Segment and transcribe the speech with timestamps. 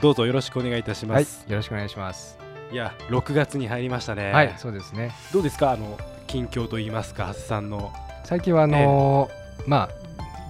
[0.00, 2.38] どうぞよろしくお願いいたしまはいす、、よろしくお願いします。
[2.72, 4.32] い、や6月に入りましたね。
[4.32, 5.12] はい、そうですね。
[5.32, 5.72] どうですか？
[5.72, 7.92] あの近況といいますか長谷さんの。
[8.24, 9.88] 最近はあのーまあ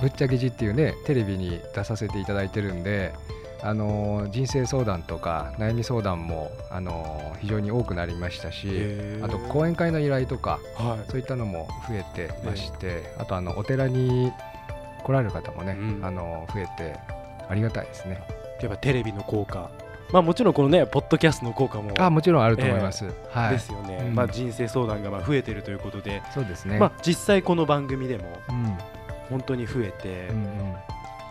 [0.00, 3.12] ぶっちゃけじっていうねテレビに出させていただいてるんで、
[3.62, 8.68] あのー人生相談とか悩み相談もあのー非常に多くなりましたし、
[9.22, 11.10] あと講演会の依頼とかはい。
[11.10, 14.32] そういったのも増えてまして、あとあのお寺に
[15.04, 16.04] 来られる方もね、うん。
[16.04, 16.98] あのー増えて
[17.48, 18.22] ありがたいですね。
[18.60, 19.70] やっぱテレビの効果。
[20.12, 23.06] まあもちろんこのねポッドキャストの効果もあもちろんあると思います。
[23.30, 23.50] はい。
[23.52, 24.14] ですよね、うん。
[24.14, 26.78] まあ人生相談がまあ増えてるということで、そうですね。
[26.78, 28.78] まあ実際この番組でもうん。
[29.30, 30.76] 本当に増えて、うんうん。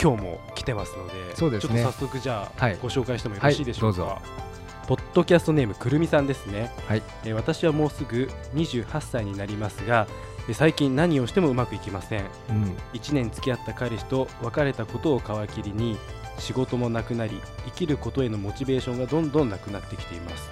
[0.02, 1.82] 今日も来てますのでそうですね。
[1.82, 2.78] ちょっと早速じゃあ、はい。
[2.82, 4.54] ご紹介してもよろしいでしょうか、はい
[4.86, 7.02] ポッドキャストネームくるみさんですね、はい。
[7.24, 10.08] えー私はもうすぐ28歳になりますが
[10.50, 12.26] えー最近何をしてもうまくいきません。
[12.50, 12.78] うん。
[12.92, 15.98] 1年付き合った彼氏と別れたことを皮切りに
[16.40, 20.50] 仕事もなくなり生きることへのモチベーションがどんどんなくなってきています。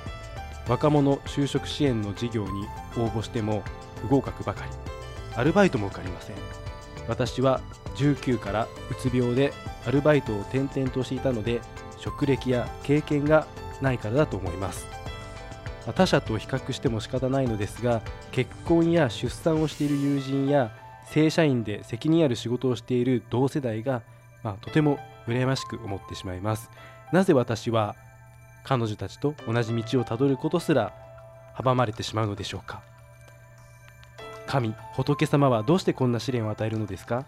[0.68, 3.64] 若者就職支援の事業に応募しても
[4.02, 4.72] 不合格ばかり。
[5.36, 6.36] アルバイトも受かりません。
[7.08, 7.62] 私は
[7.96, 9.54] 19からうつ病で
[9.86, 11.62] アルバイトを転々としていたので
[11.98, 13.48] 職歴や経験が
[13.82, 14.88] ないからだと思います。
[15.96, 18.02] 他者と比較しても仕方ないのですが
[18.32, 20.72] 結婚や出産をしている友人や
[21.10, 24.04] 正社員で責任ある仕事をしている同世代が、
[24.44, 26.70] まあ、とても羨ましく思ってしまいます。
[27.12, 27.96] なぜ私は
[28.64, 30.94] 彼女たちと同じ道をたどることすら
[31.56, 32.82] 阻まれてしまうのでしょうか。
[34.48, 37.26] 神仏様はどうしてこんな試練を与えるのですか。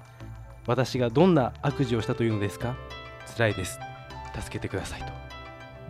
[0.68, 2.76] 私がどんな悪事をしたというのですか。
[3.38, 3.80] 辛いです。
[4.40, 5.08] 助けてくださいと。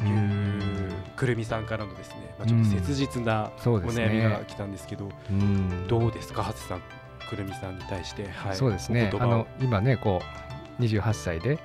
[0.01, 0.93] ういうん。
[1.15, 5.87] くるみさんからのですね、まあ、ちょっと切実なお悩みが来たんですけど、うん。
[5.87, 6.81] どうですか、ハツさん、
[7.29, 9.11] くるみさんに対して、はい、そうですね。
[9.19, 10.21] あの今ねこ
[10.79, 11.59] う28歳で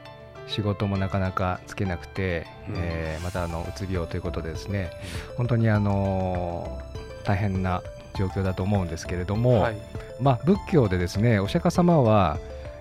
[0.49, 2.75] 仕事もなかなかつけなくて、うん。
[2.79, 4.91] えーまたあのうつ病ということでですね
[5.37, 7.83] 本当にあのー大変な
[8.17, 9.77] 状況だと思うんですけれども、はい、
[10.19, 12.39] まあ、仏教でですねお釈迦様は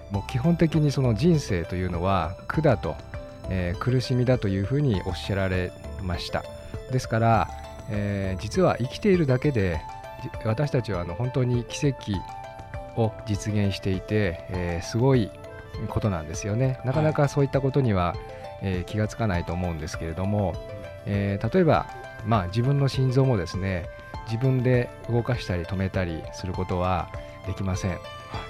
[0.09, 2.95] もう基本的にその人生というのは苦だと、
[3.49, 6.43] えー苦しみだというふうにおっしゃられました。
[6.91, 7.49] ですから、
[7.89, 9.81] えー実は生きているだけで
[10.23, 12.13] じ私たちはあの本当に奇跡
[12.95, 15.29] を実現していて、えーすごい
[15.87, 16.79] ことなんですよね。
[16.85, 18.15] なかなかそういったことには、
[18.61, 20.55] えー気がつかないと思うんですけれども、
[21.05, 21.87] えー例えば、
[22.25, 23.85] まあ、自分の心臓もですね
[24.25, 27.09] 自分で動かしたり止めたりすることは
[27.47, 27.97] できません、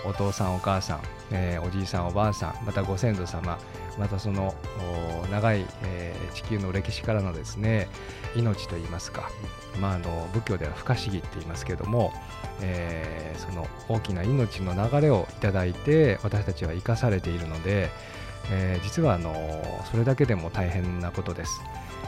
[0.05, 0.99] お父さんお母さん、
[1.31, 3.57] えーおじいさんおばあさんまたご先祖様
[3.97, 4.53] またその
[5.31, 7.87] 長い、えー地球の歴史からのですね
[8.35, 9.29] 命といいますか、
[9.79, 12.11] まあ、あの仏教では不可思議って言いますけども、
[12.61, 17.89] えーその大きな命の流れをいただいて私たちは生かされているので、
[18.51, 19.33] えー実はあの
[19.91, 21.61] それだけでも大変なことです。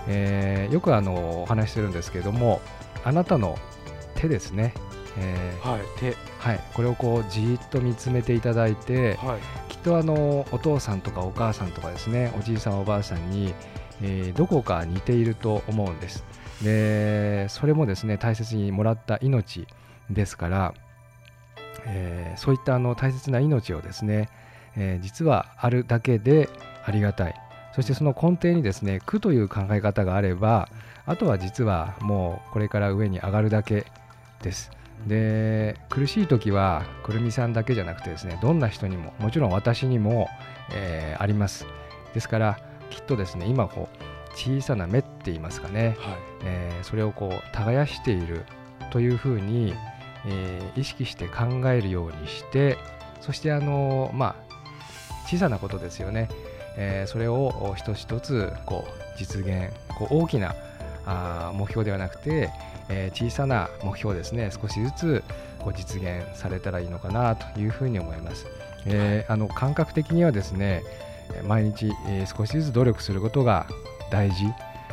[0.08, 2.62] えーよくあのお話しするんですけども
[3.04, 3.58] あなたの
[4.16, 4.74] 手ですね、
[5.18, 9.40] えーはい、手、はい、これをこうじーっと見つめていただいてはい、
[9.72, 13.54] きっとあのお父さんとかお母さんとかですねおじいさんおばあさんに、
[14.02, 16.24] えーどこか似ていると思うんです。
[16.64, 19.68] でそれもですね大切にもらった命
[20.10, 20.74] ですから、
[21.86, 24.30] えーそういったあの大切な命をですね、
[24.76, 26.50] えー実はあるだけで
[26.86, 27.36] ありがたい。
[27.76, 30.70] そしてその根底にですね苦という考え方があれば
[31.06, 33.86] あとは実はもうこれから上に上がるだけ
[34.42, 34.72] です
[35.08, 40.28] で苦しい時はくるみさんだけじゃなくてですねどんな人にももちろん私にも、
[40.74, 41.66] えーあります。
[42.14, 42.60] ですから
[42.90, 48.46] きっとですね今こう小さな目って言いますかね、はい、えーそれをこう耕している
[48.92, 49.74] というふうに、
[50.26, 52.78] えー意識して考えるようにして
[53.22, 56.30] そしてあのまあ小さなことですよね、
[56.78, 60.56] えーそれを一つ一つこう実現こう大きな
[61.06, 62.50] あー目標ではなくて、
[62.90, 65.24] えー小さな目標ですね少しずつ
[65.60, 68.48] こう実現されたらいいのかなというふうに思います。
[68.86, 70.82] えーあの感覚的にはですね
[71.34, 73.68] えー毎日、えー少しずつ努力することが
[74.12, 74.46] 大事。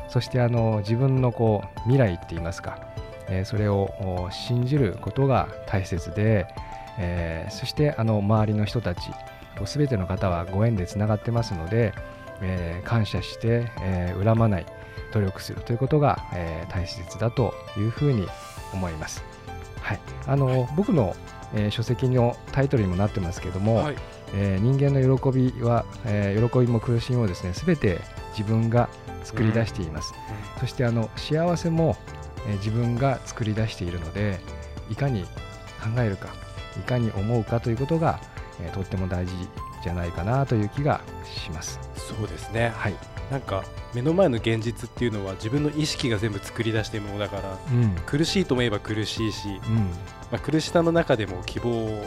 [0.08, 2.78] そしてあの自分のこう未来って言いますか、
[3.28, 6.46] えーそれをお信じることが大切で、
[6.98, 9.10] えーそしてあの周りの人たち
[9.58, 11.92] こう全ての方はご縁でつながってますので、
[12.40, 14.66] えー感謝して、えー恨まない
[15.12, 18.26] 努力するということが、えー大切だというふうに
[18.72, 19.24] 思います。
[19.80, 21.14] はい、あの僕の、
[21.54, 23.96] えー書籍のタイトルにもなってますけども、はい。
[24.34, 28.00] えー人間の喜びは、えー喜びも苦しみもですね全て
[28.36, 28.88] 自分が
[29.24, 30.12] 作り出しています、
[30.60, 31.96] そしてあの幸せも、
[32.48, 34.40] えー自分が作り出しているので
[34.90, 35.22] いかに
[35.80, 36.28] 考えるか
[36.76, 38.20] いかに思うかということが、
[38.60, 39.32] えーとっても大事
[39.82, 41.78] じゃないかなという気がします。
[41.94, 42.72] そうですね。
[42.74, 42.94] はい、
[43.30, 43.64] なんか
[43.94, 47.96] 目の前の現実っていうのは自分の意識が全部作り出しているものだからうん。
[48.06, 49.76] 苦しいとも言えば苦しいし、うん、
[50.30, 52.04] まあ、苦しさの中でも希望を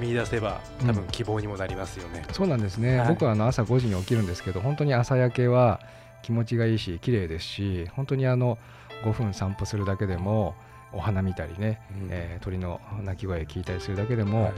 [0.00, 3.08] 見出せば多分うん希望にもなりますよね、そうなんですね、はい。
[3.08, 5.80] 僕はあの朝5時に起きるんですけど本当に朝焼けは
[6.22, 8.58] 気持ちがいいし綺麗ですし本当にあの
[9.04, 10.54] 5分散歩するだけでも
[10.92, 12.08] お花見たりね、うん。
[12.10, 14.52] えー鳥の鳴き声聞いたりするだけでも、はい。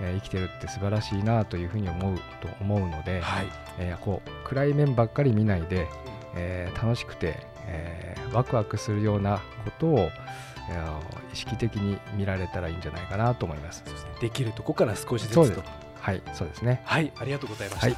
[0.00, 3.46] えー生きてるって素晴らしいなというふうに思うと思うので、はい。
[3.78, 5.86] えーこう暗い面ばっかり見ないで、
[6.34, 7.36] えー楽しくて、
[7.66, 10.98] えーワクワクするようなことを、えー
[11.32, 13.84] 意識的に見られたらいいんじゃないかなと思います。
[13.84, 14.10] ですね。
[14.20, 15.62] できるとこから少しずつと。
[16.00, 16.80] はい、そうですね。
[16.84, 17.96] はいありがとうございました、はい。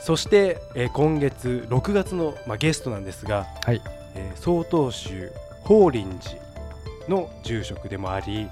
[0.00, 3.82] そして、えー今月6月の、まあ、ゲストなんですが、はい。
[4.14, 5.30] えー曹洞宗
[5.68, 6.40] 法輪寺
[7.10, 8.48] の住職でもあり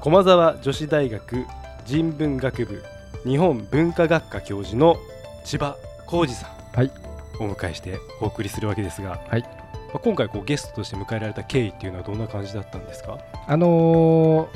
[0.00, 1.44] 駒沢女子大学
[1.84, 2.82] 人文学部
[3.26, 4.96] 日本文化学科教授の
[5.44, 5.76] 千葉
[6.06, 6.90] 浩二さんはい。
[7.38, 9.42] をお迎えしてお送りするわけですが、はい。
[9.42, 9.48] ま
[9.96, 13.18] あ、今回こうゲストとして迎えられた経緯っていうのはどんな感じだったんですか？
[13.46, 14.48] あの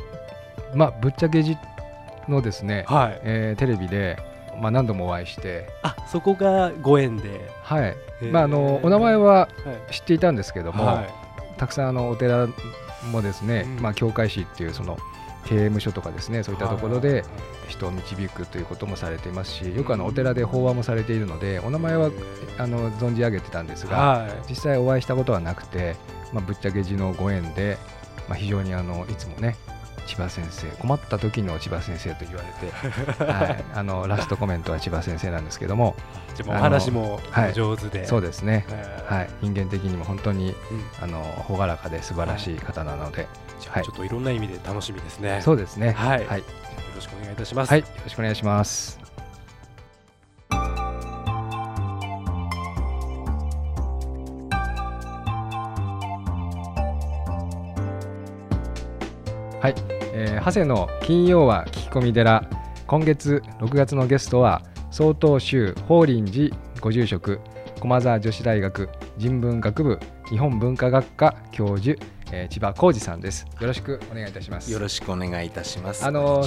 [0.73, 1.59] ーまあぶっちゃけじ
[2.29, 3.21] のですね、はい。
[3.25, 4.17] えーテレビで、
[4.59, 7.95] まあ、何度もお会いして、あそこがご縁で、はい。
[8.27, 9.49] まあ、あのお名前はは
[9.91, 9.93] い。
[9.93, 11.20] 知っていたんですけども、はい
[11.61, 12.49] たくさんあのお寺
[13.13, 13.83] もですね、うん。
[13.83, 14.97] まあ、教会士っていうその
[15.45, 17.23] 刑務所とかですねそういったところで
[17.69, 22.11] 人を導くということもされていますしよくあのお寺で法話もされているのでお名前は
[22.59, 24.33] あの存じ上げてたんですがはい。
[24.49, 25.97] 実際お会いしたことはなくて、
[26.33, 27.77] まあ、ぶっちゃけ字のご縁で、
[28.27, 29.57] まあ、非常にあのいつもね
[30.11, 35.95] 千葉先生困った時の千葉先生と言われて、 はい、あのラストコメントは千葉先生なんですけども
[36.35, 38.67] じゃお話もはい上手で、そうですね、
[39.07, 40.55] ははい、人間的にも本当にうん。
[41.01, 43.29] あの朗らかで素晴らしい方なので、
[43.69, 43.85] はい。
[43.85, 45.41] ちょっといろんな意味で楽しみですね。
[45.43, 45.93] そうですね。
[45.93, 46.27] はい。
[46.27, 46.45] はい、よ
[46.97, 47.71] ろしくお願いいたします。
[47.71, 48.99] はい、よろしくお願いします。
[59.61, 62.49] はい、えー、長谷の金曜は聞き込み寺。
[62.87, 67.39] 今月6月のゲストは曹洞宗法輪寺ご住職
[67.79, 69.99] 駒沢女子大学人文学部
[70.29, 71.97] 日本文化学科教授、
[72.33, 73.47] えー千葉浩二さんです。
[73.61, 74.71] よろしくお願いいたします。
[74.73, 76.05] よろしくお願いいたします。
[76.05, 76.45] あの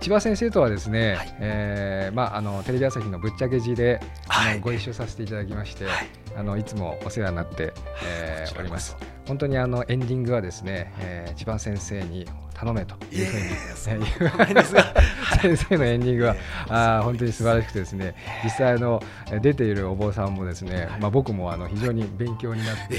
[0.00, 1.34] 千葉先生とはですね、はい。
[1.40, 4.54] えーまあ、あのテレビ朝日のぶっちゃけ字で、あはい。
[4.56, 5.94] のご一緒させていただきまして、はい。
[6.36, 7.72] あのいつもお世話になって、
[8.04, 8.96] えーおります。
[9.26, 12.26] 本当にあのエンディングはですね、えー千葉先生に
[12.60, 14.94] 頼めというふうに、いえいえそえんなーことないですが
[15.40, 16.36] 先生のエンディングは、
[16.68, 18.14] あー本当に素晴らしくてですね、
[18.44, 19.02] 実際あの
[19.40, 22.94] 出ているお坊さんもですね、まあ僕もあの非常に勉強になって。
[22.94, 22.98] い。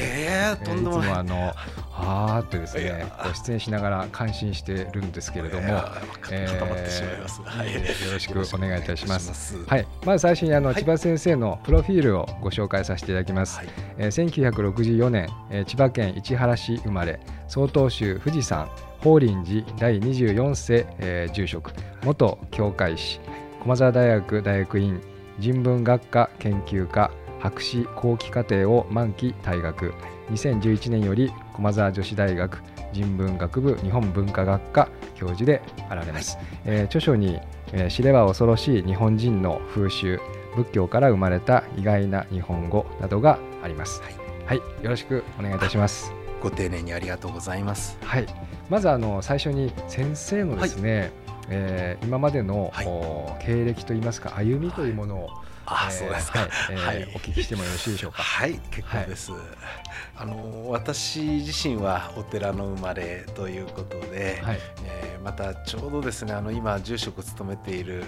[0.65, 1.53] つもあの
[1.91, 5.83] はーってですねこう出演しながら感心してるんですけれども、
[6.31, 9.33] えーよろしくお願いいたします。
[9.33, 9.63] す。
[9.65, 10.75] はい、まず最初にあの、はい。
[10.75, 13.57] 千葉先生のプロフィールをご紹介させていただきます。
[13.57, 13.67] はい。
[13.97, 17.19] えー1964年、えー千葉県市原市生まれ、
[17.51, 18.65] 曹洞宗富士山
[19.01, 21.73] 法輪寺第24世、えー住職、
[22.05, 23.19] 元教会士、
[23.61, 25.01] 駒澤大学大学院
[25.37, 29.93] 人文学科研究科博士後期課程を満期退学。
[30.31, 37.37] 2011年より駒澤女子大学人文学部日本文化学科教授であられます、えー著書に、
[37.73, 40.21] えー知れば恐ろしい日本人の風習
[40.55, 44.01] 仏教から生まれた意外な日本語などがあります。
[44.03, 44.15] はい。
[44.45, 46.20] はい、よろしくお願いいたします。
[46.41, 47.97] ご丁寧にありがとうございます。
[48.03, 48.25] はい、
[48.69, 51.11] まずあの最初に先生のですね、
[51.49, 55.29] えー今までの、はいお経歴といいますか歩みというものを、
[55.65, 56.39] あ、えーそうですか。
[56.39, 58.23] はいえーはいお聞きしてもよろしいでしょうか。
[58.23, 59.31] はい、結構です。
[60.15, 68.03] あの私自身はお寺の生まれということで、はい、えーまたちょうどですねあの今住職を務めている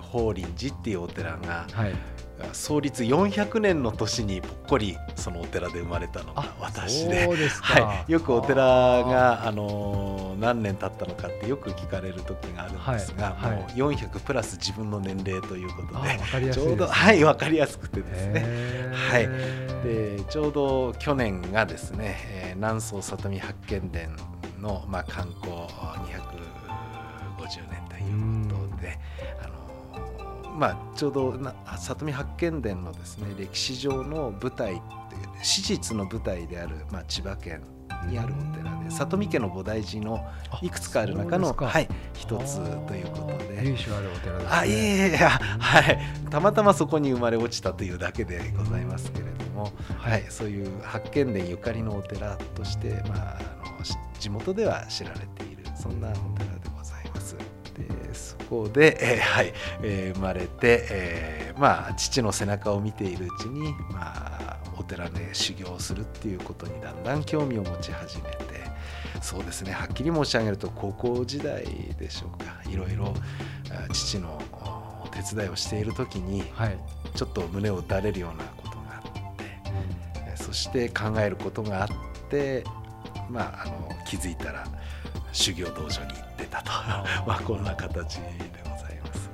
[0.00, 1.94] 法輪寺っていうお寺がはい、
[2.52, 7.26] 創立400年の年にぽっこりそのお寺で生まれたのが私で。
[7.60, 13.50] はい、よくお寺が、あのー何年経ったのかってよく聞かれる時があるんですが、はい。
[13.52, 13.60] はい。
[13.60, 18.90] もう400プラス自分の年齢ということでちょうどはい分かりやすくてですね。
[18.92, 19.28] はい。
[19.84, 24.16] でちょうど去年がですね、えー南総里見八犬伝
[24.60, 25.68] の、まあ、観光250
[27.72, 29.00] 年ということで、
[29.42, 34.80] あのーまあ、ちょうどな里見八犬伝のですね歴史上の舞台
[35.42, 37.62] 史実の舞台である、まあ、千葉県
[38.06, 40.26] にあるお寺で里見家の菩提寺の
[40.60, 42.56] いくつかある中のはい、一つ
[42.86, 43.52] ということで。
[43.64, 44.78] 由緒あるお寺です、ね、あいえい
[45.12, 45.98] えはい。
[46.30, 57.36] たまたまそこに生まれ落ちたというだけでございますけれども、はい、そういう八犬伝ゆかりのお寺として、まあ、あのし地元では知られているそんなお寺でございます。
[57.36, 68.36] でそこで、えーはいえー生まれて、えーまあ、父の背中を見ているうちに、まあ、お寺で修行をするっていうことにだんだん興味を持ち始めて
[69.22, 71.64] そうですねはっきり申し上げると高校時代
[72.00, 73.14] でしょうかいろいろ
[73.70, 74.42] あ父の
[75.04, 76.76] お手伝いをしている時にはい、
[77.14, 79.44] ちょっと胸を打たれるようなことがあって
[80.26, 81.88] えーそして考えることがあっ
[82.28, 82.64] て、
[83.30, 84.66] まあ、あの気づいたら
[85.30, 86.72] 修行道場に行ってたと。
[87.24, 88.18] まあこんな形。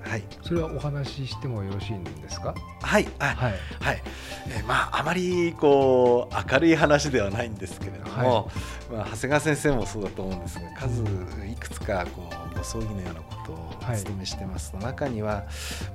[0.09, 2.55] はい、それはお話ししてもよろしいんですか？
[2.83, 3.53] はい、あはい。
[3.81, 4.03] はい、
[4.49, 8.51] えーまああまりこう明るい話ではないんですけれども、
[8.91, 15.45] まあ、長谷川先生もそうだと思うんですが数いくつかこうご葬儀のようなことをおはい務めしてますと、中には、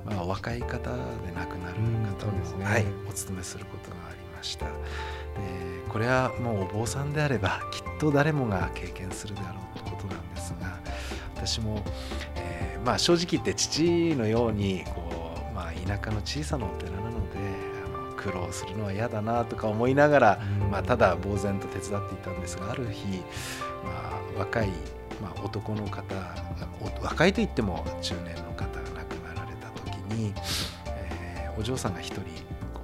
[0.05, 1.00] まあ、お若い方で
[1.36, 2.65] 亡くなるうん方も、そうですね。
[2.65, 4.65] はい、お務めすることがありました。
[4.65, 4.72] で
[5.89, 10.79] これはもうお坊さんであればきっと誰もが経験するであろうということなんですが
[11.36, 11.84] 私も、
[12.32, 12.32] えー
[12.83, 17.39] まあ、正直言って父のようにこう、まあ、田舎の小さなお寺なので
[17.95, 20.71] あの苦労するのは嫌だなとか思いながら、うん。
[20.71, 23.05] まあ、ただ呆然と手伝っていたんですがある日、
[23.83, 24.69] まあ、若い、
[25.21, 26.03] まあ、男の方
[27.01, 30.33] お若いといっても中年の方が亡くなられた時に、
[30.87, 32.21] えーお嬢さんが一人
[32.73, 32.81] こ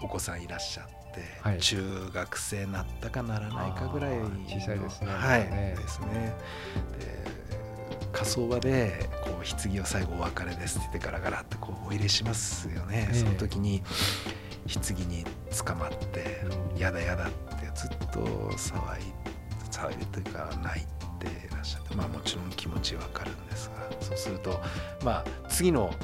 [0.00, 1.58] うお子さんいらっしゃって、はい。
[1.58, 6.34] 中学生なったかならないかぐらい小さいですねはいですね。
[6.98, 7.37] で
[8.18, 13.14] 火葬場でこう棺を最後お別れですって言ってガラガラってこうお入れしますよね、ええ。
[13.14, 13.82] その時に
[14.66, 15.24] 棺に
[15.64, 16.42] 捕まって
[16.76, 19.02] 「やだやだ」ってずっと騒い
[19.70, 20.82] 騒いでというか泣い
[21.20, 24.60] てらっしゃってまあもちろん気持ちわかるんですがそうすると
[25.04, 25.94] まあ次の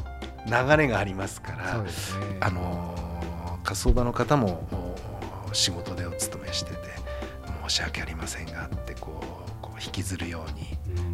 [0.47, 1.91] 流れがありますからね。
[2.41, 3.05] あのー
[3.65, 4.69] 火葬場の方も
[5.51, 6.77] お仕事でお勤めしてて
[7.67, 11.14] 申し訳ありませんがってこうこう引きずるように、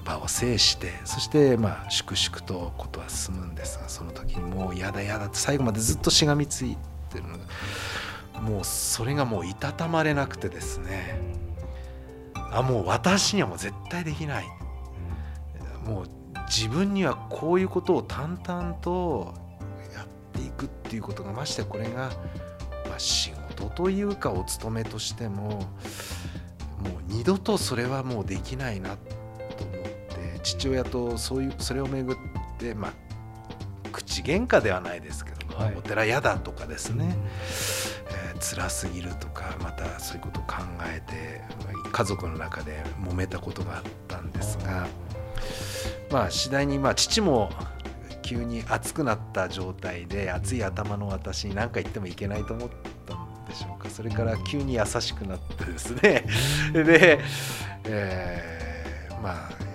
[0.00, 6.76] 場を制してそしてまあ粛々とことは進むんですがその時にもう嫌だ嫌だって最後までずっとしがみつい
[7.10, 7.24] てる
[8.42, 11.20] もうそれがもういたたまれなくてですね
[12.52, 14.46] あもう私にはもう絶対できない。
[15.86, 16.06] もう
[16.48, 19.34] 自分にはこういうことを淡々と
[19.94, 22.10] やっていくっていうことがましてこれが、
[22.88, 25.60] まあ、仕事というかお勤めとしてももう
[27.06, 29.15] 二度とそれはもうできないなって
[30.46, 32.16] 父親とそういうそれをめぐっ
[32.58, 32.92] てまあ
[33.90, 35.74] 口喧嘩ではないですけども、はい。
[35.76, 37.16] お寺嫌だとかですね、
[38.10, 44.86] えー辛すぎるとかまたそういうことを考えてまあ家族の中で揉めたことがあったんですが
[46.10, 47.50] まあ次第にまあ父も
[48.20, 52.68] 急に熱くなった状態で熱い頭の私に何か言ってもいけないと思っ
[53.06, 53.88] たんでしょうか。
[53.88, 56.26] それから急に優しくなってですね。
[56.74, 57.20] で、
[57.84, 59.65] えーまあ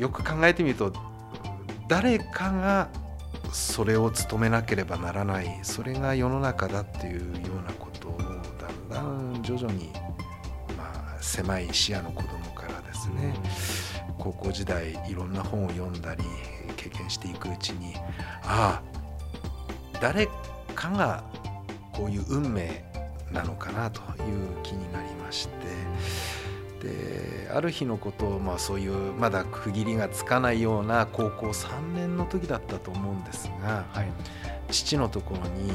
[0.00, 0.92] よく考えてみると
[1.86, 2.88] 誰かが
[3.52, 9.42] それを務めなければならないそれが世の中だっていうようなことをだんだん。
[9.42, 9.90] 徐々に、
[10.76, 13.34] まあ、狭い視野の子供からですね、
[14.18, 16.24] 高校時代いろんな本を読んだり
[16.76, 17.94] 経験していくうちに
[18.44, 18.82] ああ
[20.00, 20.28] 誰
[20.74, 21.24] かが
[21.92, 22.84] こういう運命
[23.32, 25.52] なのかなという気になりまして
[26.80, 34.10] である日のことを、まあ、そういうまだ区切りがつかないような高校3年の時だったと思うんですがはい。
[34.70, 35.72] 父のところに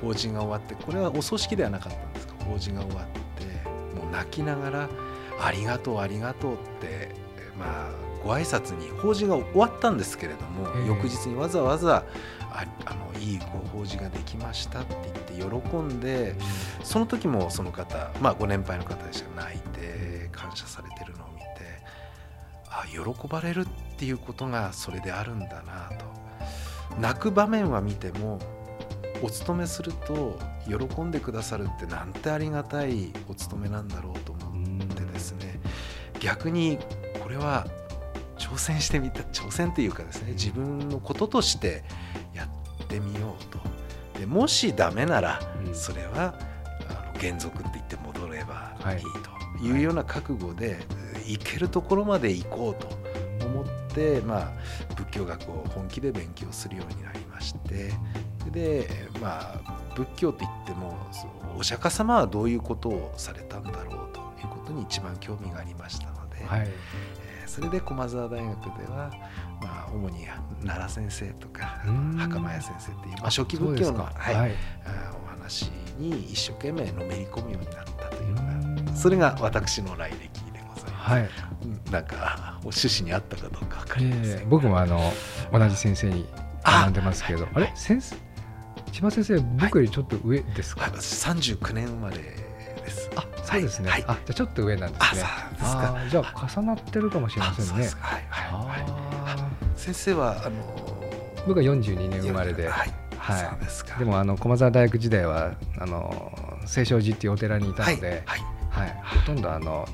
[0.00, 3.06] 法事が終わってこれはお葬式ではなかったんですが法事が終わっ
[3.38, 4.88] てもう泣きながら
[5.40, 7.14] 「ありがとうありがとう」って
[7.58, 7.90] まあ
[8.24, 10.86] ご挨拶に法事が終わったんですけれども、ええ。
[10.86, 12.04] 翌日にわざわざ
[12.50, 14.96] ああのいいご法事ができましたって
[15.36, 16.34] 言って喜んで
[16.82, 19.75] その時もその方まあご年配の方でしたが泣いて
[20.46, 21.46] 感謝されてるのを見て
[22.68, 26.04] あ喜ばれるっていうことがそれであるんだなと。
[27.00, 28.38] 泣く場面は見ても
[29.22, 35.58] お勤めすると喜んでくださるってなんてありがたいお勤めなんだろうと思ってですね。
[36.20, 36.78] 逆に
[37.22, 37.66] これは
[38.38, 41.82] 挑戦してみた挑戦というかですね自分のこととして
[42.34, 42.46] や
[42.84, 43.58] ってみようと。
[44.18, 45.74] でもしダメならうん。
[45.74, 46.34] それは
[46.88, 49.35] あの原則って言って戻ればはいいいとい
[49.72, 50.78] うような覚悟で
[51.26, 52.88] いけるところまで行こうと
[53.46, 54.52] 思ってまあ、
[54.94, 57.94] 仏教学を本気で勉強するようになりまして
[58.52, 58.86] で、
[59.22, 60.98] まあ、仏教って言っても
[61.56, 66.60] お釈迦様はどういうことをされたんだろうということに一番興味がありましたので、はい。
[66.60, 69.10] えーそれで駒澤大学では、
[69.62, 70.26] まあ、主に
[70.66, 71.80] 奈良先生とか
[72.18, 74.50] 袴屋先生っていう、まあ、あ初期仏教の、はいはい。
[75.24, 77.95] お話に一生懸命のめり込むようになったというのうーんが
[78.96, 80.18] それが私の来歴
[80.52, 81.10] でございます。
[81.10, 81.22] はい。
[81.62, 85.12] うんなんか趣旨に合ったかどうか分かりませんが、ええ僕もあの
[85.52, 86.26] 同じ先生に
[86.64, 87.72] 学んでますけどあれ？
[87.76, 88.16] 先生？
[88.92, 93.10] 千葉先生僕よりちょっと上ですか、はい、私39年生まれです。
[93.14, 94.04] あそうですね、はい。
[94.08, 95.22] あじゃあちょっと上なんであすね。
[95.22, 95.80] そうですか。
[95.82, 97.88] あーじゃあ重なってるかもしれませんね。
[99.76, 103.40] 先生はあのー僕は42年生まれで、はい、はい。
[103.50, 103.98] そうですか。
[103.98, 106.32] でもあの駒澤大学時代はあの
[106.66, 108.22] 清少寺っていうお寺にいたはいので、はい。
[108.26, 108.55] はい
[109.04, 109.86] ほとんどあの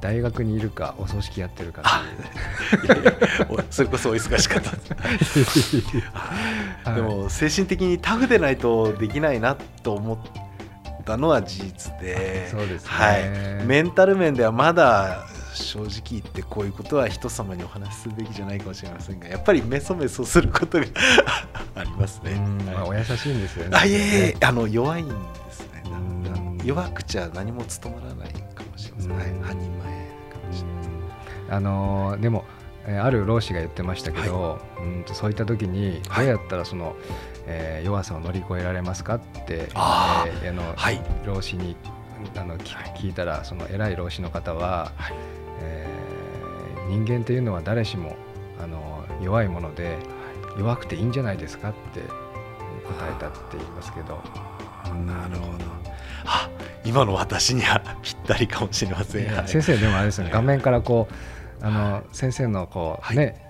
[0.00, 2.04] 大学にいるかお葬式やってるかあ
[2.84, 3.12] いやいや
[3.48, 4.76] おそれこそお忙しかった。
[6.94, 10.18] でも精神的にタフでないとできないなと思っ
[11.04, 12.90] たのは事実で、そうですね。
[12.90, 13.30] はい、
[13.64, 20.86] メンタル面ではまだ正直言ってこういうことは人様にお話しするべきじゃないかもしれませんがやっぱりメソメソすることが
[21.76, 22.32] ありますね。
[22.32, 22.98] うんまあ、はい。
[22.98, 23.78] お優しいんですよね。
[23.78, 25.14] あいえいえあの弱いんで
[26.64, 30.86] 弱くちゃ何も務まらないかもしれません、はい前かもしれない
[31.48, 32.44] うんあのーでも、
[32.86, 36.26] えーある老師が言ってましたけど、うんとそういった時にどはい。
[36.26, 36.96] うやったらその、
[37.46, 41.00] えー弱さを乗り越えられますかって、あえーあのはい。
[41.26, 41.76] 老師に
[42.36, 45.14] あの聞聞いたらその偉い老師の方は、はい。
[45.60, 45.94] えー
[46.90, 48.14] 人間というのは誰しも
[48.62, 49.96] あの弱いもので
[50.58, 54.20] 弱くていいんじゃないですかって答えたって言いますけど。
[55.06, 55.64] なるほど。
[55.64, 55.83] あ
[56.84, 60.32] 今の私にはぴったりかもしれません、はい先生でもあれですね、はい。
[60.34, 63.16] 画面からこうあの先生のこう、はい。
[63.16, 63.44] ね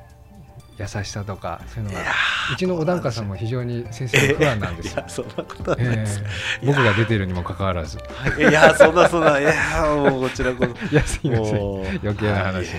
[0.77, 2.05] 優しさとかそういうのが。
[2.53, 4.93] うちのお檀家さんも非常に先生の不安なんですよ。
[4.95, 5.09] いや。
[5.09, 6.23] そんなことはないえです、
[6.63, 7.99] え僕が出てるにもかかわらず、
[8.39, 8.41] い。
[8.41, 9.39] やそんなそんな。
[9.39, 9.53] いや
[9.97, 10.71] もうこちらこそ。
[10.91, 11.57] いやすいません。
[12.03, 12.71] 余計な話。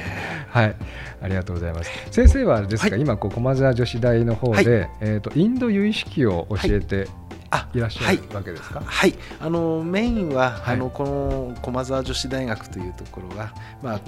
[0.49, 0.65] はい。
[0.65, 0.75] はい、
[1.21, 1.91] ありがとうございます。
[2.11, 3.01] 先生はですか、はい。
[3.01, 7.24] 今こう駒澤女子大の方で、えっ、とインド由意識を教えてあ
[7.73, 8.81] いらっしゃるわけですか？
[8.85, 10.75] はい、あのメインは、はい。
[10.75, 13.99] あのこの駒澤女子大学というところは、まあ、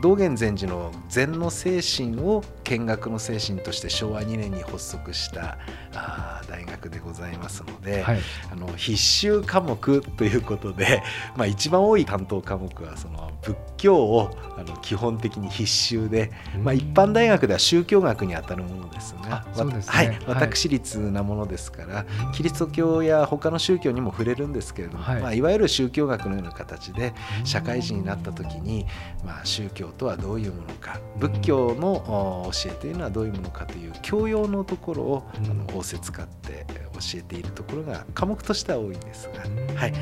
[0.00, 5.58] 道元禅師の禅の精神を見学の精神として昭和2年に発足した
[5.94, 8.18] あー大学でございますので、はい、
[8.50, 11.02] あの必修科目ということで、
[11.36, 16.30] まあ、一番多い担当科目はその仏教をあの基本的に必修で、
[16.62, 19.86] まあ、一般大学では宗教学にあたるものですがね。
[19.86, 20.06] はい。
[20.08, 20.18] はい。
[20.26, 25.18] 私立なものですから、キリスト教や他の宗教にも触れるんですけれども、はい。
[25.18, 28.86] いまあ、いわゆる宗教学のような形で社会人になった時に、
[29.24, 31.00] まあ、宗教とはどういうものか。
[31.18, 35.50] 仏教のお教えというのはどういうものかという教養のところをうん。
[35.50, 39.76] あの仰せ使って教えているところが科目としては多いんですが、うん。
[39.76, 39.92] はい、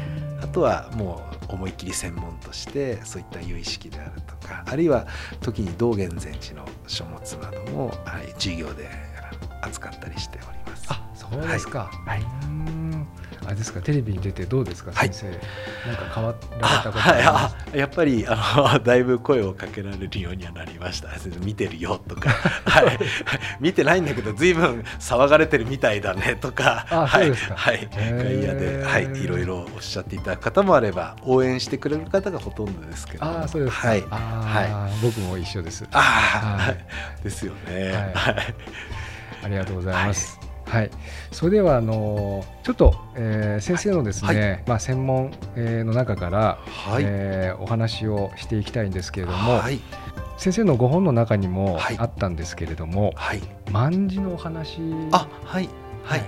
[0.42, 5.06] あとはもう思いっきり専門としてそういった有意識であるとかあるいは
[5.40, 8.88] 時に道元禅師の書物なども、はい、授業で
[9.62, 10.86] 扱ったりしております。
[10.90, 11.90] あ、そうですか。
[12.06, 12.22] はい。
[12.22, 12.79] はい
[13.46, 15.12] あれですか、テレビに出てどうですか、はい。
[15.12, 15.32] 先
[15.84, 15.88] 生。
[15.90, 21.08] なんか変わられあたことはい、ありますあやっぱりあの だいぶ声をかけられるようにはなりました。
[21.42, 22.30] 見てるよとか、
[22.64, 22.98] はい、
[23.60, 26.86] 見てないんだけど随分騒がれてるみたいだねとか。
[26.90, 27.30] あはい。
[27.30, 33.24] はい、外野で、はい、いろいろおっしゃっていただく方もあれば応援してくれる方がほとんどですけど。
[33.24, 33.88] ああ、そうですか。
[33.88, 34.04] はい。
[34.10, 35.84] あー僕も一緒です。
[35.92, 36.78] ああ、はい。
[37.22, 37.92] ですよね。
[37.92, 38.34] はい。
[38.34, 38.54] はい。
[39.44, 40.39] ありがとうございます。
[40.70, 40.90] はい、
[41.32, 47.02] それではあのちょっと、えー先生のですね、まあ専門、えーの中から、はい。
[47.04, 49.80] えーお話をしていきたいんですけれども、はい。
[50.38, 51.98] 先生のご本の中にもはい。
[51.98, 53.42] あったんですけれども、はい。
[53.70, 54.80] 万字のお話。
[55.12, 55.68] あはい。
[56.04, 56.24] はい。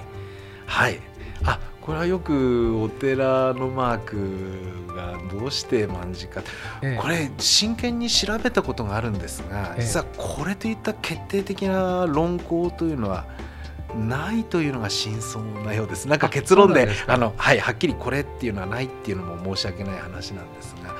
[0.66, 1.00] はい。
[1.44, 6.42] あこれはよくお寺のマークがどうして万字か。
[6.82, 6.98] ええ。
[7.00, 9.82] これ真剣に調べたことがあるんですがええ。
[9.82, 13.24] 実はこれといった決定的な論考というのは
[13.96, 16.08] ないというのが真相なようです。
[16.08, 20.94] なんか結論であの、はい、はっきりこれっていうのはないっていうのも申し訳ない話なんですが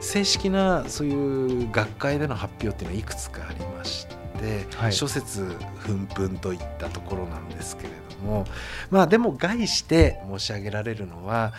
[0.00, 4.92] 正式なそういう学会での発表っていうのはいくつかありまして、はい。
[4.92, 5.44] 諸説
[5.78, 7.88] 奮々といったところなんですけれ
[8.20, 8.44] ども
[8.90, 11.52] まあでも概して申し上げられるのは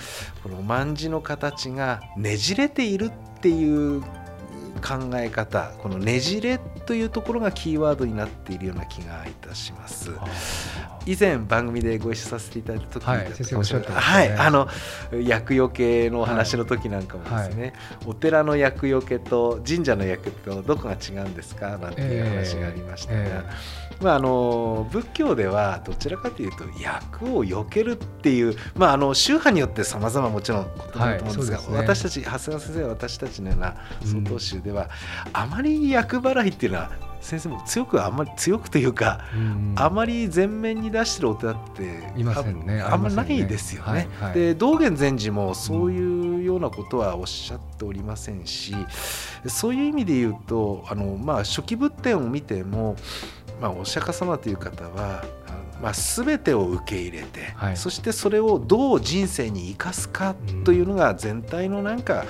[0.44, 4.02] この卍の形がねじれているっていう
[4.82, 6.60] 考え方このねじれ
[6.90, 10.10] というところがキーワードになっているような気がいたします。
[11.06, 13.96] 以前番組でご一緒させていただいた時に、はい先生おっしゃってね。
[13.96, 14.68] はい、あの
[15.22, 17.74] 厄除けのお話の時なんかもですね、
[18.08, 31.78] お寺の厄除けと神社の厄とどこが違うんですかなんていう話がありましたが、ええまあ、あの仏教ではどちらかというと厄を避けるっていう、まあ、あの宗派によって様々もちろん異なると思うんですが、はいすね。
[31.78, 34.08] 私たち長谷川先生私たちのようなうん。
[34.08, 34.90] 曹洞宗では、
[35.34, 36.79] あまり厄払いっていうのは
[37.22, 42.82] 先生も強くあんまり強くというか、うんあまり前面に出してるお寺っていませんね。
[42.82, 43.90] ああんまりないですよね。
[43.90, 44.34] はいはい。
[44.34, 48.74] で道元禅師もそういうようなことはおっしゃっておりませんし、
[49.48, 52.96] そういう意味で言うとあの、まあ、初期仏典を見ても、
[53.62, 55.24] まあ、お釈迦様という方は、
[55.82, 57.78] まあ、全てを受け入れて、はい。
[57.78, 62.26] そしてそれをどう人生に生かすかというのが全体のなんか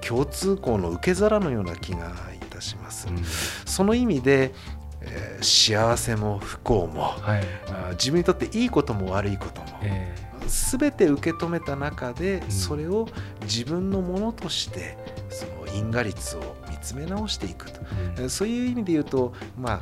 [0.00, 3.08] 共通項の受け皿のような気がいたします。
[3.08, 3.22] うん。
[3.66, 4.52] その意味で、
[5.00, 7.44] えー幸せも不幸もはい。
[7.92, 10.14] 自分にとっていいことも悪いことも、え
[10.46, 12.50] 全て受け止めた中で、ん。
[12.50, 13.06] それを
[13.42, 14.96] 自分のものとして
[15.30, 19.80] その因果率を見つめ直していくと、ええーそういう意味で言うとまあ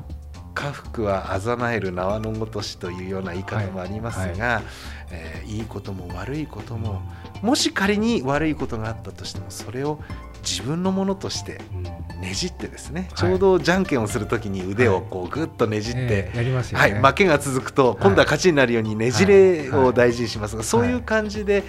[0.55, 4.63] 家福はあざなえる縄のごとしというような言い方もありますが、
[5.11, 7.03] えーいいことも悪いことも
[7.41, 10.01] もし仮に悪いことがあったとしてもそれを
[10.49, 11.97] 自分のものとしてうん。
[12.21, 13.31] ねじってですね、はい。
[13.31, 21.63] ちょうどじゃんけんをするときに腕をこうグッとねじって、ええやりますよはねい、負けが続くと今度は勝ちになるようにねじれを大事にしますが、そういう感じで、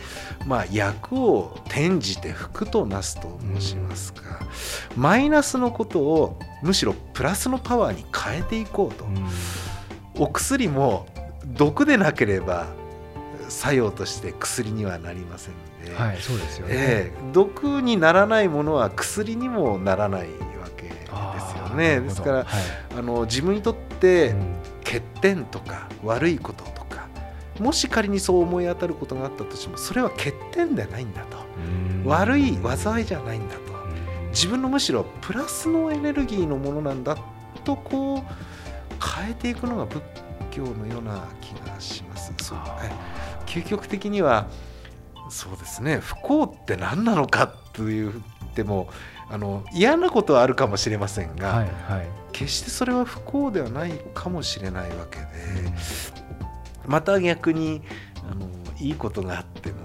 [0.46, 4.22] まあ、役を転じて福となすと申しますか、
[4.96, 9.28] マイナスのことをむしろプラスのパワーに変えていこうと、うん。
[10.18, 11.08] お薬も
[11.46, 12.68] 毒でなければ
[13.50, 16.73] 作用として薬にはなりませんので、はいそうですよね。
[16.76, 20.28] ええ毒にならないものは薬にもならないわ
[20.76, 22.02] けですよね。
[22.02, 22.45] ですからはい。
[22.97, 24.56] あの自分にとってうん。
[24.88, 27.10] 欠点とか悪いこととか
[27.60, 31.38] もし仮にそう思い当たることがあったとしてもそれは欠点ではないんだと。
[31.58, 32.06] うん。
[32.06, 33.62] 悪い災いじゃないんだと。
[33.62, 34.30] うん。
[34.30, 37.17] 自分のむしろプラスのエネルギーのものなんだ
[37.65, 38.21] とこう
[39.21, 40.02] 変えていくのが仏
[40.52, 42.34] 教のような気がします。
[42.41, 43.50] そうはい。
[43.50, 44.47] 究極的には
[45.30, 46.00] そうですね。
[46.00, 48.22] 不幸って何なのかという
[48.56, 48.90] でも
[49.30, 52.08] あの嫌なことはあるかもしれませんが、はいはい。
[52.32, 55.26] 決してそれは不幸ではないかもしれないわけで、
[56.86, 57.82] また逆に
[58.30, 58.48] あの
[58.80, 59.78] いいことがあっても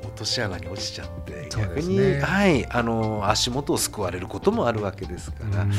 [0.00, 5.72] 落とし穴に落ちちゃって、逆に、はい、あの足元を救われることもあるわけですから、うん。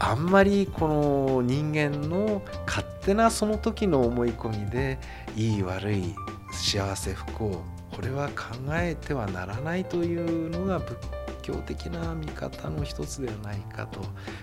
[0.00, 4.98] あんまりこの人間の勝手なその時の思い込みで
[5.36, 6.14] いい悪い
[6.54, 7.62] 幸せ不幸
[7.94, 10.96] これは考えてはならないというのが仏
[11.42, 14.00] 教的な見方の一つではないかと。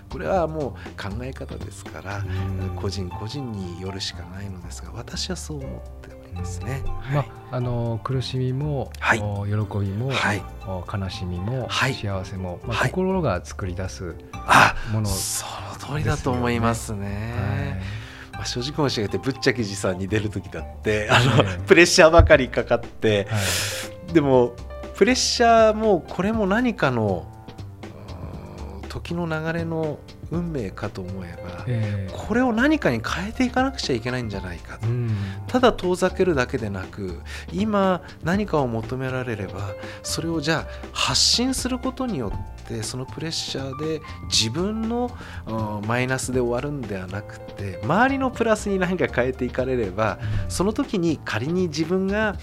[0.08, 2.76] これはもう考え方ですからうん。
[2.76, 6.82] 個人個人によるしかないのですが私はそう思っておりますね。
[7.12, 9.20] まああの苦しみも、はい。
[9.20, 11.94] お喜びも、はい、お悲しみも、はい。
[11.94, 12.90] 幸せも、まあはい。
[12.90, 15.44] 心が作り出すあもの、そ
[15.86, 17.82] の通りだと思いますね。
[18.32, 23.24] まあ、正直申し上げてぶっちゃけじさんに出る時だってあの、ええプレッシャーばかりかかってはい。
[23.26, 24.54] はいでも
[24.94, 27.26] プレッシャーもこれも何かの
[28.88, 29.98] 時の流れの
[30.32, 32.12] 運命かと思えばええ。
[32.12, 34.88] これを何かに変えていかなくちゃいけないんじゃないかと。
[34.88, 35.10] うん。
[35.46, 37.20] ただ遠ざけるだけでなく
[37.52, 45.10] 今何かを求められればそれをじゃあ発信することによってそのプレッシャーで自分の
[45.46, 50.18] うんマイナスで終わるんではなくて周りのプラスに何か変えていかれれば
[50.48, 52.36] その時に仮に自分が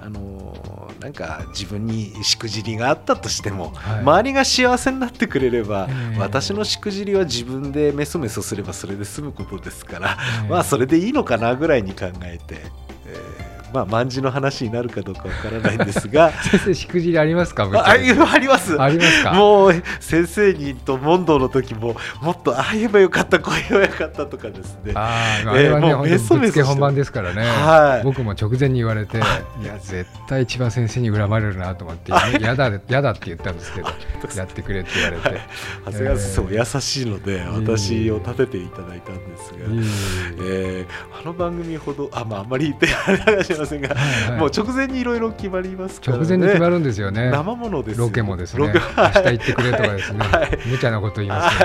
[0.00, 4.00] あのなんか自分にしくじりがあったとしても、はい。
[4.00, 6.18] 周りが幸せになってくれれば、ええ。
[6.18, 10.48] 私のしくじりは自分でメソメソすればそれで済むことですから、ええ。
[10.48, 12.62] まあそれでいいのかなぐらいに考えて、
[13.06, 16.32] えーまあ卍の話になるかどうかわからないんですが。
[16.42, 17.68] 先生しくじりありますか？
[17.74, 18.80] ああいうあります。
[18.80, 19.32] ありますか？
[19.32, 24.92] もう先生にと問答の時ももっとああ言えばよかったこう言えばよかったとかですね。
[24.94, 28.04] あーあれはね、ええもうメソメソ本番ですからね、はい。
[28.04, 29.26] 僕も直前に言われて、は
[29.60, 32.54] いいや、絶対千葉先生に恨まれるなと思って、や。
[32.54, 33.88] だ、やだって言ったんですけど、
[34.36, 35.40] やってくれって言われて、
[35.86, 44.40] 長谷川先生も優しいので、え私を立てていただいたんですが、いえいええーあの番組ほどあ,、まあ、あんまり言ってあませんが、はいはい。
[44.40, 48.06] もう直前にいろいろ決まりますから、ね、直前に決まるんですよね、生ものですよ。
[48.06, 48.80] ロケもですね、明日
[49.22, 50.58] 行ってくれとかですね、はい。
[50.66, 51.58] 無茶なこと言います。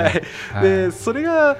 [0.62, 1.58] でそれがう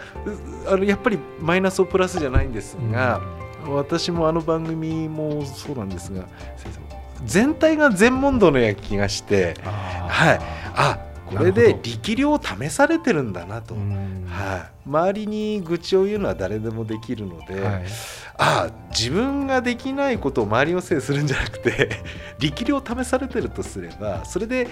[0.68, 3.20] あのやっぱりマイナスをプラスじゃないんですが、
[3.68, 6.25] 私もあの番組もそうなんですが
[7.25, 10.40] 全体が全問答のような気がしてはい。
[10.77, 10.99] あ
[11.38, 17.85] ここれで力量を試されてるんだなと、はい、周りに愚痴を言うのは誰でもできるので、はい、
[18.37, 21.90] ああ自分ができないことを周りのせいにするんじゃなくて
[22.38, 24.68] 力量を試されてるとすればそれで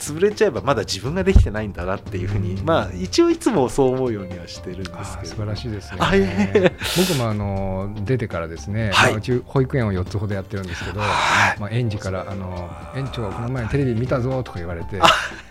[0.00, 5.28] 潰れちゃえばまだ自分ができてないんだなっていうふうに、まあ一応いつもそう思うようにはしてるんですけど。
[5.28, 6.72] 素晴らしいですね。
[6.96, 15.00] 僕もあの出てからですね、はい、まあ、うち保育園を4つほどやってるんですけど、はい、まあ、園児からあの「園長この前テレビ見たぞ」とか言われて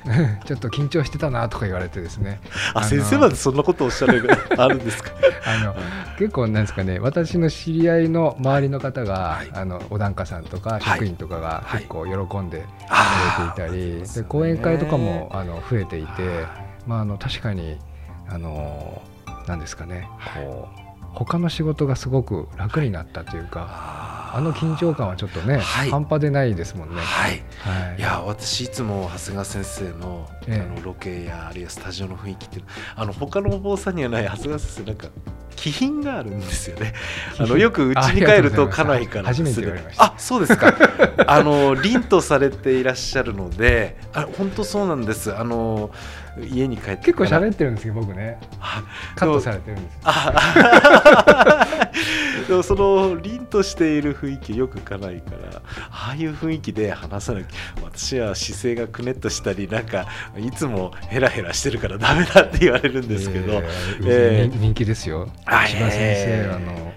[0.46, 2.40] ちょっと緊張してたなとか言われてですね。
[2.74, 5.12] あ先生までそんなことをおっしゃるあるんですか？
[5.46, 5.76] あの
[6.18, 16.46] 結構なんですかね私の知り合いの周りの方が、はい、あのお檀家さんとか職員とかが結構喜んでくれていたり、で講演会とかもあの増えていて、
[16.88, 17.78] まあ、あの確かに
[18.30, 19.02] あの
[19.48, 20.80] なんですかねこう
[21.14, 27.02] 他の仕事がすごく楽になったというか、あの緊張感はちょっとね、はい、半端でないですもんね。
[27.02, 27.44] はい。
[27.60, 32.66] はい、いや私いつも長谷川先生の,、あのロケやあるいはスタジオの雰囲気っていう
[32.96, 35.08] あの他のお坊さんにはない長谷川先生なんか
[35.56, 36.94] 気品があるんですよね。
[37.38, 40.74] あのよく家に帰ると家内から初めてあそうですか。
[41.28, 45.36] あの凛とされていらっしゃるので、あ本当そうなんです。
[45.36, 45.92] あの
[46.46, 48.40] 家に帰って結構喋ってるんですよ僕ね。
[49.16, 50.00] カットされてるんです。
[52.48, 57.48] でもその凛としている雰囲気よく家内からああいう雰囲気で話さなきゃ
[57.84, 63.62] 私は姿勢がくねっとしたりなんかいつもヘラヘラしてるからダメだって言われるんですけど、
[64.06, 65.30] えー、人気ですよ。
[65.46, 66.94] 千葉先生、あの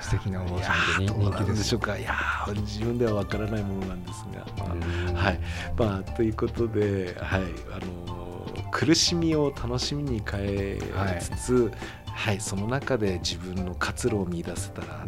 [0.00, 1.98] 素敵なお坊さんで人気ですでしょうか。
[1.98, 2.14] いや
[2.54, 4.76] 自分ではわからないものなんですが、ま
[5.20, 5.40] あ、はい。
[5.76, 7.42] まあということではい。
[7.72, 7.78] あ
[8.08, 8.13] の
[8.74, 10.78] 苦しみを楽しみに変え
[11.20, 11.72] つつ、はい
[12.06, 15.06] はい、その中で自分の活路を見出せたらっ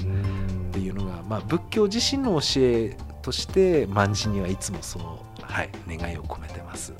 [0.70, 5.02] ていうのが、まあ、仏教自身の教えとして万事にはいつもそう、
[5.42, 6.94] はい、願いを込めてます。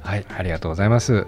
[0.00, 1.26] はいありがとうございます。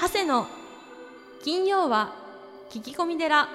[0.00, 0.46] 長谷の
[1.42, 2.12] 金曜は
[2.70, 3.48] 聞き込み寺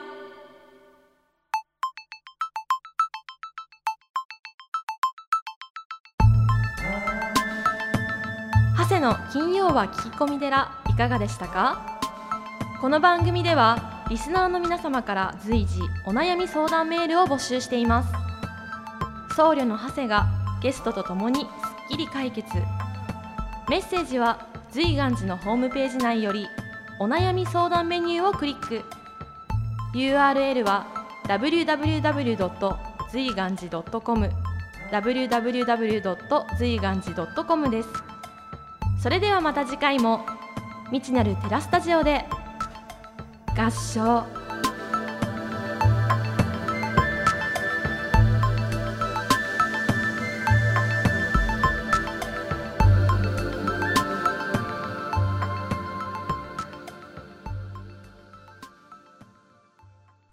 [9.04, 12.00] の金曜は聞き込み寺いかがでしたか？
[12.80, 18.14] この番組ではリスナーの皆様から随時お悩み相談メールを募集しています
[19.36, 20.28] 僧侶の長谷が
[20.62, 21.48] ゲストとともにすっ
[21.90, 22.48] きり解決
[23.70, 26.48] メッセージは随願寺のホームページ内より
[26.98, 28.86] お悩み相談メニューをクリック
[29.94, 30.88] URL は
[31.28, 32.78] www.
[33.12, 34.30] 随願寺 .com
[34.92, 36.58] www.
[36.58, 38.03] 随願寺 .com です
[39.04, 40.26] それではまた次回も
[40.86, 42.24] 未知なるテラスタジオで
[43.54, 44.24] 合唱。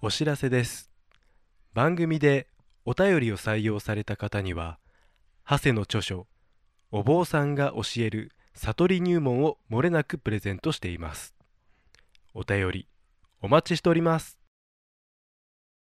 [0.01, 0.93] お知らせです。
[1.75, 2.47] 番組で
[2.85, 4.79] お便りを採用された方には
[5.45, 6.29] 長谷の著書
[6.93, 11.35] 「お坊さんが教える悟り入門」をもれなくプレゼントしています。
[12.35, 12.89] お便り
[13.41, 14.40] お待ちしております。